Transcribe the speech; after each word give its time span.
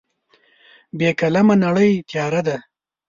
بې 0.97 1.09
قلمه 1.19 1.55
نړۍ 1.63 1.91
تیاره 2.09 2.41
ده. 2.47 2.57